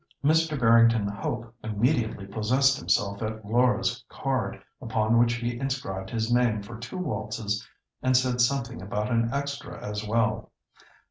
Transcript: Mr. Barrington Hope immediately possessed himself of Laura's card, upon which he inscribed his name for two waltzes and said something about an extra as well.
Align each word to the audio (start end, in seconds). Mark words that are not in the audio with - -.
Mr. 0.25 0.59
Barrington 0.59 1.07
Hope 1.07 1.53
immediately 1.63 2.25
possessed 2.25 2.79
himself 2.79 3.21
of 3.21 3.45
Laura's 3.45 4.03
card, 4.09 4.59
upon 4.81 5.19
which 5.19 5.33
he 5.35 5.59
inscribed 5.59 6.09
his 6.09 6.33
name 6.33 6.63
for 6.63 6.79
two 6.79 6.97
waltzes 6.97 7.67
and 8.01 8.17
said 8.17 8.41
something 8.41 8.81
about 8.81 9.11
an 9.11 9.29
extra 9.31 9.79
as 9.79 10.03
well. 10.03 10.49